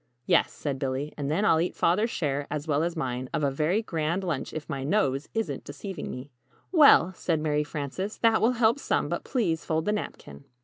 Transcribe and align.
"Yes," 0.25 0.51
said 0.51 0.79
Billy, 0.79 1.13
"and 1.15 1.29
then 1.29 1.45
I'll 1.45 1.61
eat 1.61 1.75
Father's 1.75 2.09
share, 2.09 2.47
as 2.49 2.67
well 2.67 2.81
as 2.81 2.95
mine, 2.95 3.29
of 3.35 3.43
a 3.43 3.51
very 3.51 3.83
'grand' 3.83 4.23
lunch 4.23 4.51
if 4.51 4.67
my 4.67 4.83
nose 4.83 5.29
isn't 5.35 5.63
deceiving 5.63 6.09
me." 6.09 6.31
"Well," 6.71 7.13
said 7.13 7.39
Mary 7.39 7.63
Frances, 7.63 8.17
"that 8.17 8.41
will 8.41 8.53
help 8.53 8.79
some; 8.79 9.09
but 9.09 9.23
please 9.23 9.63
fold 9.63 9.85
the 9.85 9.91
napkin." 9.91 10.45